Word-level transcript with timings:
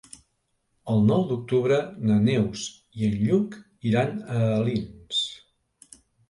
El 0.93 1.03
nou 1.09 1.25
d'octubre 1.31 1.77
na 2.11 2.17
Neus 2.21 2.63
i 3.01 3.05
en 3.09 3.19
Lluc 3.27 3.59
iran 3.91 4.17
a 4.37 4.41
Alins. 4.57 5.21